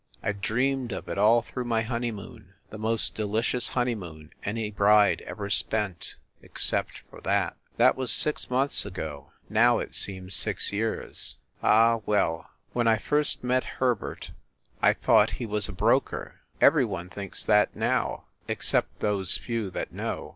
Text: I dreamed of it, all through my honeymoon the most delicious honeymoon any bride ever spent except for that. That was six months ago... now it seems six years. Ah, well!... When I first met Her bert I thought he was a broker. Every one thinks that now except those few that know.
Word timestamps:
I 0.23 0.31
dreamed 0.31 0.91
of 0.93 1.07
it, 1.09 1.19
all 1.19 1.43
through 1.43 1.65
my 1.65 1.83
honeymoon 1.83 2.55
the 2.71 2.79
most 2.79 3.13
delicious 3.13 3.67
honeymoon 3.77 4.31
any 4.43 4.71
bride 4.71 5.21
ever 5.27 5.47
spent 5.51 6.15
except 6.41 7.03
for 7.11 7.21
that. 7.21 7.55
That 7.77 7.95
was 7.95 8.11
six 8.11 8.49
months 8.49 8.83
ago... 8.83 9.31
now 9.47 9.77
it 9.77 9.93
seems 9.93 10.33
six 10.33 10.73
years. 10.73 11.37
Ah, 11.61 11.99
well!... 12.07 12.49
When 12.73 12.87
I 12.87 12.97
first 12.97 13.43
met 13.43 13.63
Her 13.77 13.93
bert 13.93 14.31
I 14.81 14.93
thought 14.93 15.33
he 15.33 15.45
was 15.45 15.69
a 15.69 15.71
broker. 15.71 16.39
Every 16.59 16.83
one 16.83 17.07
thinks 17.11 17.45
that 17.45 17.75
now 17.75 18.23
except 18.47 19.01
those 19.01 19.37
few 19.37 19.69
that 19.69 19.93
know. 19.93 20.29